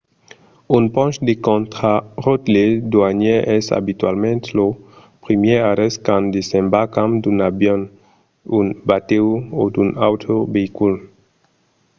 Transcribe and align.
un 0.75 0.83
ponch 0.93 1.17
de 1.27 1.33
contraròtle 1.47 2.63
doanièr 2.91 3.39
es 3.55 3.65
abitualament 3.81 4.43
lo 4.57 4.67
primièr 5.23 5.59
arrèst 5.71 5.97
quand 6.05 6.25
desembarcam 6.37 7.09
d’un 7.23 7.37
avion 7.49 7.81
un 8.59 8.67
batèu 8.89 9.27
o 9.61 9.63
d’un 9.73 9.89
autre 10.07 10.33
veicul 10.53 10.93